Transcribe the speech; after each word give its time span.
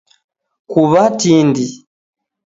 Kuwa 0.69 1.03
tindi 1.19 1.65